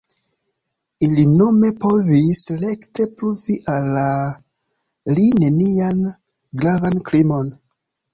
Ili 1.07 1.25
nome 1.41 1.67
povis 1.83 2.39
rekte 2.61 3.05
pruvi 3.19 3.57
al 3.73 3.99
li 5.19 5.27
nenian 5.43 6.01
gravan 6.63 6.99
krimon. 7.11 7.53